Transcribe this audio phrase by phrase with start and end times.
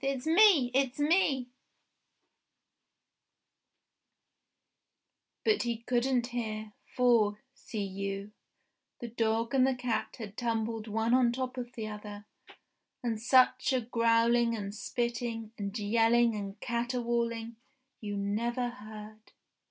[0.03, 0.71] "It's me!
[0.73, 1.51] It's me!"
[5.45, 8.31] But he couldn't hear, for, see you,
[8.99, 12.25] the dog and the cat had tumbled one on the top of the other,
[13.03, 17.57] and such a growling and spitting, and yelling and caterwauling
[17.99, 19.33] you never heard